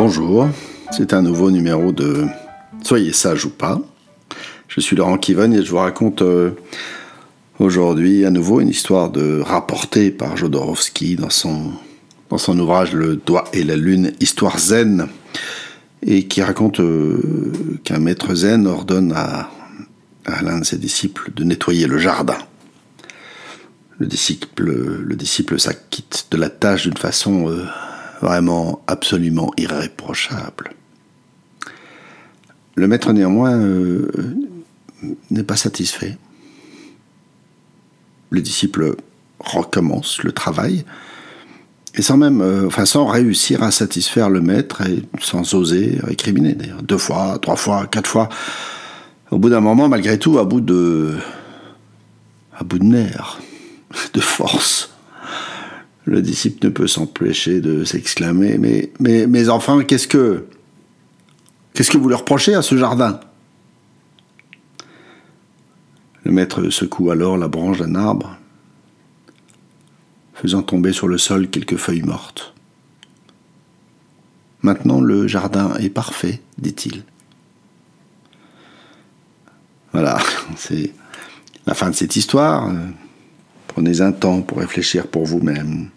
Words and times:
Bonjour, 0.00 0.48
c'est 0.92 1.12
un 1.12 1.22
nouveau 1.22 1.50
numéro 1.50 1.90
de 1.90 2.24
Soyez 2.84 3.12
sage 3.12 3.46
ou 3.46 3.50
pas. 3.50 3.80
Je 4.68 4.78
suis 4.78 4.94
Laurent 4.94 5.18
Kiven 5.18 5.52
et 5.52 5.64
je 5.64 5.70
vous 5.72 5.78
raconte 5.78 6.22
euh, 6.22 6.52
aujourd'hui 7.58 8.24
à 8.24 8.30
nouveau 8.30 8.60
une 8.60 8.68
histoire 8.68 9.10
de 9.10 9.40
rapportée 9.40 10.12
par 10.12 10.36
Jodorowsky 10.36 11.16
dans 11.16 11.30
son, 11.30 11.72
ouvrage 12.30 12.92
Le 12.92 13.16
doigt 13.16 13.42
et 13.52 13.64
la 13.64 13.74
lune, 13.74 14.12
histoire 14.20 14.60
zen, 14.60 15.08
et 16.06 16.28
qui 16.28 16.42
raconte 16.42 16.78
euh, 16.78 17.80
qu'un 17.82 17.98
maître 17.98 18.36
zen 18.36 18.68
ordonne 18.68 19.12
à, 19.16 19.50
l'un 20.42 20.60
de 20.60 20.64
ses 20.64 20.78
disciples 20.78 21.32
de 21.34 21.42
nettoyer 21.42 21.88
le 21.88 21.98
jardin. 21.98 22.38
Le 23.98 24.06
disciple, 24.06 24.62
le 24.62 25.58
s'acquitte 25.58 26.28
de 26.30 26.36
la 26.36 26.50
tâche 26.50 26.84
d'une 26.84 26.96
façon 26.96 27.50
euh, 27.50 27.64
vraiment 28.20 28.82
absolument 28.86 29.50
irréprochable. 29.56 30.72
Le 32.74 32.88
maître 32.88 33.12
néanmoins 33.12 33.58
euh, 33.58 34.10
n'est 35.30 35.42
pas 35.42 35.56
satisfait. 35.56 36.16
Le 38.30 38.40
disciple 38.40 38.96
recommence 39.40 40.22
le 40.22 40.32
travail 40.32 40.84
et 41.94 42.02
sans 42.02 42.16
même, 42.16 42.40
euh, 42.40 42.66
enfin 42.66 42.84
sans 42.84 43.06
réussir 43.06 43.62
à 43.62 43.70
satisfaire 43.70 44.30
le 44.30 44.40
maître 44.40 44.82
et 44.82 45.02
sans 45.20 45.54
oser 45.54 45.98
récriminer 46.02 46.54
d'ailleurs 46.54 46.82
deux 46.82 46.98
fois, 46.98 47.38
trois 47.40 47.56
fois, 47.56 47.86
quatre 47.86 48.08
fois. 48.08 48.28
Au 49.30 49.38
bout 49.38 49.50
d'un 49.50 49.60
moment, 49.60 49.88
malgré 49.88 50.18
tout, 50.18 50.38
à 50.38 50.44
bout 50.44 50.60
de, 50.60 51.16
à 52.56 52.64
bout 52.64 52.78
de 52.78 52.84
nerfs, 52.84 53.40
de 54.14 54.20
force, 54.20 54.87
le 56.08 56.22
disciple 56.22 56.64
ne 56.66 56.70
peut 56.70 56.86
s'empêcher 56.86 57.60
de 57.60 57.84
s'exclamer 57.84 58.56
Mais, 58.58 58.90
mais, 58.98 59.48
enfin, 59.48 59.84
qu'est-ce 59.84 60.08
que. 60.08 60.46
Qu'est-ce 61.74 61.90
que 61.90 61.98
vous 61.98 62.08
leur 62.08 62.20
reprochez 62.20 62.54
à 62.54 62.62
ce 62.62 62.76
jardin? 62.76 63.20
Le 66.24 66.32
maître 66.32 66.68
secoue 66.70 67.10
alors 67.10 67.36
la 67.36 67.48
branche 67.48 67.78
d'un 67.78 67.94
arbre, 67.94 68.36
faisant 70.34 70.62
tomber 70.62 70.92
sur 70.92 71.08
le 71.08 71.18
sol 71.18 71.48
quelques 71.48 71.76
feuilles 71.76 72.02
mortes. 72.02 72.54
Maintenant 74.62 75.00
le 75.00 75.28
jardin 75.28 75.74
est 75.76 75.90
parfait, 75.90 76.40
dit-il. 76.58 77.04
Voilà, 79.92 80.18
c'est 80.56 80.92
la 81.66 81.74
fin 81.74 81.90
de 81.90 81.94
cette 81.94 82.16
histoire. 82.16 82.72
Prenez 83.68 84.00
un 84.00 84.12
temps 84.12 84.42
pour 84.42 84.58
réfléchir 84.58 85.06
pour 85.06 85.24
vous-même. 85.24 85.90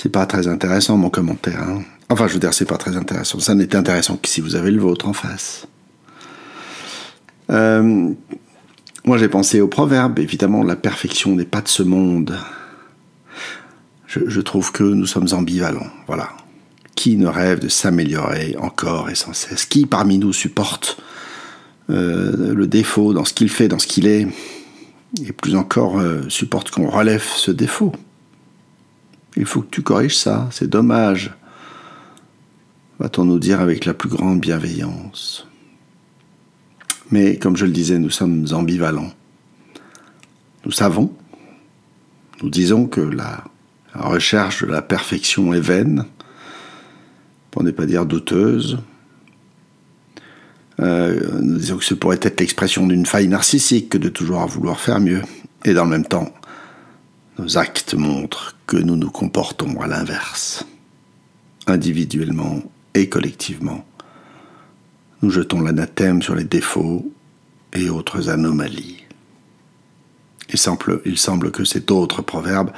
C'est 0.00 0.10
pas 0.10 0.26
très 0.26 0.46
intéressant 0.46 0.96
mon 0.96 1.10
commentaire. 1.10 1.60
Hein. 1.60 1.82
Enfin, 2.08 2.28
je 2.28 2.34
veux 2.34 2.38
dire, 2.38 2.54
c'est 2.54 2.64
pas 2.64 2.76
très 2.76 2.96
intéressant. 2.96 3.40
Ça 3.40 3.56
n'est 3.56 3.74
intéressant 3.74 4.16
que 4.16 4.28
si 4.28 4.40
vous 4.40 4.54
avez 4.54 4.70
le 4.70 4.80
vôtre 4.80 5.08
en 5.08 5.12
face. 5.12 5.66
Euh, 7.50 8.12
moi, 9.04 9.18
j'ai 9.18 9.28
pensé 9.28 9.60
au 9.60 9.66
proverbe. 9.66 10.20
Évidemment, 10.20 10.62
la 10.62 10.76
perfection 10.76 11.34
n'est 11.34 11.44
pas 11.44 11.62
de 11.62 11.68
ce 11.68 11.82
monde. 11.82 12.38
Je, 14.06 14.40
trouve 14.40 14.70
que 14.70 14.84
nous 14.84 15.06
sommes 15.06 15.26
ambivalents. 15.32 15.90
Voilà. 16.06 16.28
Qui 16.94 17.16
ne 17.16 17.26
rêve 17.26 17.58
de 17.58 17.68
s'améliorer 17.68 18.54
encore 18.60 19.10
et 19.10 19.16
sans 19.16 19.32
cesse? 19.32 19.66
Qui 19.66 19.84
parmi 19.84 20.18
nous 20.18 20.32
supporte 20.32 20.98
euh, 21.90 22.54
le 22.54 22.66
défaut 22.68 23.12
dans 23.12 23.24
ce 23.24 23.34
qu'il 23.34 23.48
fait, 23.48 23.66
dans 23.66 23.80
ce 23.80 23.88
qu'il 23.88 24.06
est? 24.06 24.28
Et 25.24 25.32
plus 25.32 25.56
encore, 25.56 25.98
euh, 25.98 26.22
supporte 26.28 26.70
qu'on 26.70 26.88
relève 26.88 27.24
ce 27.24 27.50
défaut? 27.50 27.92
Il 29.38 29.46
faut 29.46 29.62
que 29.62 29.70
tu 29.70 29.82
corriges 29.82 30.16
ça, 30.16 30.48
c'est 30.50 30.68
dommage. 30.68 31.32
Va-t-on 32.98 33.24
nous 33.24 33.38
dire 33.38 33.60
avec 33.60 33.84
la 33.84 33.94
plus 33.94 34.08
grande 34.08 34.40
bienveillance. 34.40 35.46
Mais 37.12 37.36
comme 37.38 37.56
je 37.56 37.64
le 37.64 37.70
disais, 37.70 37.98
nous 37.98 38.10
sommes 38.10 38.46
ambivalents. 38.50 39.12
Nous 40.64 40.72
savons, 40.72 41.14
nous 42.42 42.50
disons 42.50 42.86
que 42.86 43.00
la, 43.00 43.44
recherche 43.94 44.62
de 44.62 44.70
la 44.70 44.82
perfection 44.82 45.54
est 45.54 45.60
vaine, 45.60 46.04
pour 47.52 47.62
ne 47.62 47.70
pas 47.70 47.86
dire 47.86 48.06
douteuse. 48.06 48.78
Euh, 50.80 51.40
nous 51.40 51.58
disons 51.58 51.78
que 51.78 51.84
ce 51.84 51.94
pourrait 51.94 52.18
être 52.22 52.40
l'expression 52.40 52.86
d'une 52.88 53.06
faille 53.06 53.28
narcissique 53.28 53.88
que 53.88 53.98
de 53.98 54.08
toujours 54.08 54.44
vouloir 54.46 54.80
faire 54.80 55.00
mieux. 55.00 55.22
Et 55.64 55.74
dans 55.74 55.84
le 55.84 55.90
même 55.90 56.04
temps, 56.04 56.32
nos 57.38 57.56
actes 57.56 57.94
montrent 57.94 58.56
que 58.66 58.76
nous 58.76 58.96
nous 58.96 59.10
comportons 59.10 59.80
à 59.80 59.86
l'inverse. 59.86 60.64
Individuellement 61.66 62.62
et 62.94 63.08
collectivement, 63.08 63.84
nous 65.22 65.30
jetons 65.30 65.60
l'anathème 65.60 66.22
sur 66.22 66.34
les 66.34 66.44
défauts 66.44 67.10
et 67.72 67.90
autres 67.90 68.28
anomalies. 68.28 69.04
Il 70.50 70.58
semble, 70.58 71.50
que 71.50 71.64
cet 71.64 71.90
autre 71.90 72.22
proverbe, 72.22 72.72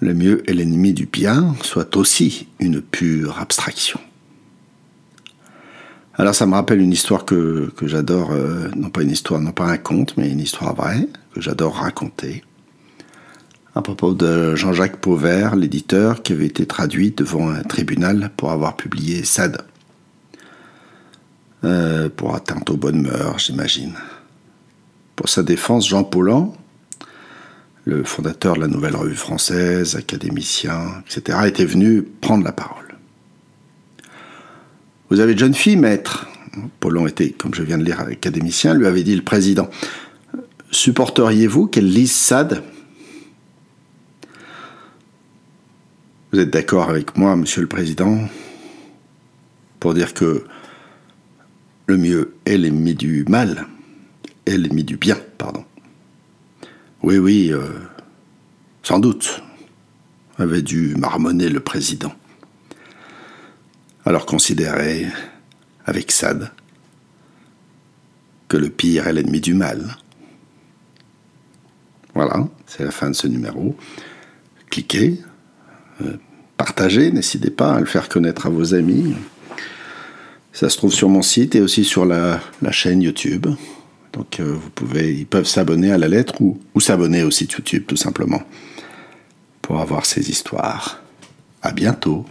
le 0.00 0.12
mieux 0.12 0.48
est 0.50 0.54
l'ennemi 0.54 0.92
du 0.92 1.06
bien, 1.06 1.54
soit 1.62 1.96
aussi 1.96 2.48
une 2.58 2.82
pure 2.82 3.38
abstraction. 3.38 4.00
Alors 6.14 6.34
ça 6.34 6.46
me 6.46 6.54
rappelle 6.54 6.80
une 6.80 6.92
histoire 6.92 7.24
que, 7.24 7.72
j'adore, 7.82 8.32
euh, 8.32 8.68
non 8.74 8.90
pas 8.90 9.02
une 9.02 9.12
histoire, 9.12 9.40
non 9.40 9.52
pas 9.52 9.66
un 9.66 9.78
conte, 9.78 10.16
mais 10.16 10.28
une 10.28 10.40
histoire 10.40 10.74
vraie, 10.74 11.08
que 11.32 11.40
j'adore 11.40 11.76
raconter 11.76 12.42
à 13.78 13.80
propos 13.80 14.12
de 14.12 14.56
Jean-Jacques 14.56 14.96
Pauvert, 14.96 15.54
l'éditeur, 15.54 16.24
qui 16.24 16.32
avait 16.32 16.46
été 16.46 16.66
traduit 16.66 17.12
devant 17.12 17.48
un 17.48 17.62
tribunal 17.62 18.32
pour 18.36 18.50
avoir 18.50 18.76
publié 18.76 19.22
Sade. 19.22 19.62
Euh, 21.62 22.08
pour 22.08 22.34
atteinte 22.34 22.70
aux 22.70 22.76
bonnes 22.76 23.02
mœurs, 23.02 23.38
j'imagine. 23.38 23.94
Pour 25.14 25.28
sa 25.28 25.44
défense, 25.44 25.88
Jean 25.88 26.02
Paulhan, 26.02 26.56
le 27.84 28.02
fondateur 28.02 28.56
de 28.56 28.62
la 28.62 28.66
Nouvelle 28.66 28.96
Revue 28.96 29.14
Française, 29.14 29.94
académicien, 29.94 31.04
etc., 31.06 31.38
était 31.46 31.64
venu 31.64 32.02
prendre 32.02 32.42
la 32.42 32.52
parole. 32.52 32.96
Vous 35.08 35.20
avez 35.20 35.34
de 35.34 35.38
jeunes 35.38 35.54
filles, 35.54 35.76
maître. 35.76 36.26
Paulhan 36.80 37.06
était, 37.06 37.30
comme 37.30 37.54
je 37.54 37.62
viens 37.62 37.78
de 37.78 37.84
lire, 37.84 38.00
académicien, 38.00 38.74
lui 38.74 38.88
avait 38.88 39.04
dit 39.04 39.14
le 39.14 39.22
président. 39.22 39.70
Supporteriez-vous 40.72 41.68
qu'elle 41.68 41.88
lise 41.88 42.10
Sade 42.10 42.64
Vous 46.30 46.40
êtes 46.40 46.50
d'accord 46.50 46.90
avec 46.90 47.16
moi, 47.16 47.36
Monsieur 47.36 47.62
le 47.62 47.68
Président, 47.68 48.28
pour 49.80 49.94
dire 49.94 50.12
que 50.12 50.44
le 51.86 51.96
mieux 51.96 52.34
est 52.44 52.58
l'ennemi 52.58 52.94
du 52.94 53.24
mal, 53.26 53.66
est 54.44 54.58
l'ennemi 54.58 54.84
du 54.84 54.98
bien, 54.98 55.16
pardon. 55.38 55.64
Oui, 57.02 57.16
oui, 57.16 57.50
euh, 57.50 57.70
sans 58.82 58.98
doute, 58.98 59.42
avait 60.36 60.60
dû 60.60 60.94
marmonner 60.96 61.48
le 61.48 61.60
président. 61.60 62.12
Alors 64.04 64.26
considérez, 64.26 65.06
avec 65.86 66.12
Sade, 66.12 66.50
que 68.48 68.58
le 68.58 68.68
pire 68.68 69.06
est 69.06 69.14
l'ennemi 69.14 69.40
du 69.40 69.54
mal. 69.54 69.96
Voilà, 72.12 72.46
c'est 72.66 72.84
la 72.84 72.90
fin 72.90 73.08
de 73.08 73.16
ce 73.16 73.28
numéro. 73.28 73.74
Cliquez, 74.68 75.22
partagez, 76.56 77.10
n'hésitez 77.10 77.50
pas 77.50 77.74
à 77.74 77.80
le 77.80 77.86
faire 77.86 78.08
connaître 78.08 78.46
à 78.46 78.50
vos 78.50 78.74
amis. 78.74 79.14
Ça 80.52 80.68
se 80.68 80.76
trouve 80.76 80.92
sur 80.92 81.08
mon 81.08 81.22
site 81.22 81.54
et 81.54 81.60
aussi 81.60 81.84
sur 81.84 82.04
la, 82.04 82.40
chaîne 82.70 83.00
YouTube. 83.00 83.46
Donc 84.12 84.40
euh, 84.40 84.54
vous 84.54 84.70
pouvez, 84.70 85.14
ils 85.14 85.26
peuvent 85.26 85.46
s'abonner 85.46 85.92
à 85.92 85.98
la 85.98 86.08
lettre 86.08 86.40
ou, 86.40 86.58
s'abonner 86.80 87.22
au 87.22 87.30
site 87.30 87.52
YouTube 87.52 87.84
tout 87.86 87.96
simplement 87.96 88.42
pour 89.62 89.80
avoir 89.80 90.04
ces 90.04 90.30
histoires. 90.30 91.00
À 91.62 91.72
bientôt. 91.72 92.26